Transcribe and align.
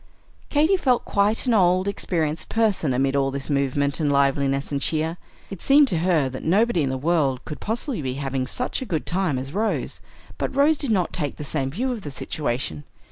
Katy 0.49 0.77
felt 0.77 1.05
quite 1.05 1.45
an 1.45 1.53
old, 1.53 1.87
experienced 1.87 2.49
person 2.49 2.91
amid 2.91 3.15
all 3.15 3.29
this 3.29 3.51
movement 3.51 3.99
and 3.99 4.11
liveliness 4.11 4.71
and 4.71 4.81
cheer. 4.81 5.17
It 5.51 5.61
seemed 5.61 5.89
to 5.89 5.99
her 5.99 6.27
that 6.27 6.41
nobody 6.43 6.81
in 6.81 6.89
the 6.89 6.97
world 6.97 7.45
could 7.45 7.59
possibly 7.59 8.01
be 8.01 8.15
having 8.15 8.47
such 8.47 8.81
a 8.81 8.85
good 8.85 9.05
time 9.05 9.37
as 9.37 9.53
Rose; 9.53 10.01
but 10.39 10.55
Rose 10.55 10.79
did 10.79 10.89
not 10.89 11.13
take 11.13 11.37
the 11.37 11.43
same 11.43 11.69
view 11.69 11.91
of 11.91 12.01
the 12.01 12.09
situation. 12.09 12.83